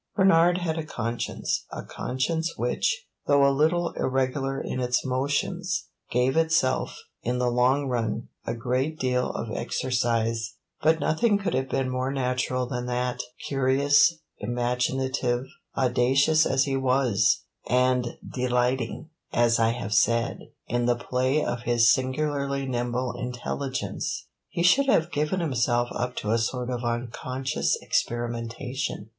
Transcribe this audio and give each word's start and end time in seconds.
Bernard 0.15 0.57
had 0.57 0.79
a 0.79 0.83
conscience 0.83 1.65
a 1.71 1.83
conscience 1.83 2.57
which, 2.57 3.05
though 3.27 3.47
a 3.47 3.53
little 3.53 3.91
irregular 3.91 4.59
in 4.59 4.79
its 4.79 5.05
motions, 5.05 5.89
gave 6.09 6.35
itself 6.35 6.97
in 7.21 7.37
the 7.37 7.51
long 7.51 7.85
run 7.87 8.27
a 8.47 8.55
great 8.55 8.97
deal 8.97 9.29
of 9.29 9.55
exercise; 9.55 10.55
but 10.81 10.99
nothing 10.99 11.37
could 11.37 11.53
have 11.53 11.69
been 11.69 11.87
more 11.87 12.11
natural 12.11 12.65
than 12.65 12.87
that, 12.87 13.19
curious, 13.45 14.15
imaginative, 14.39 15.45
audacious 15.77 16.47
as 16.47 16.63
he 16.63 16.75
was, 16.75 17.41
and 17.69 18.17
delighting, 18.33 19.07
as 19.31 19.59
I 19.59 19.69
have 19.69 19.93
said, 19.93 20.39
in 20.65 20.87
the 20.87 20.95
play 20.95 21.45
of 21.45 21.61
his 21.61 21.93
singularly 21.93 22.65
nimble 22.65 23.13
intelligence, 23.15 24.25
he 24.49 24.63
should 24.63 24.87
have 24.87 25.11
given 25.11 25.41
himself 25.41 25.89
up 25.91 26.15
to 26.15 26.31
a 26.31 26.39
sort 26.39 26.71
of 26.71 26.83
unconscious 26.83 27.77
experimentation. 27.83 29.09